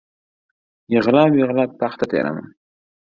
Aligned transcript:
Yig‘lab-yig‘lab… 0.95 1.77
paxta 1.85 2.09
teraman! 2.15 2.53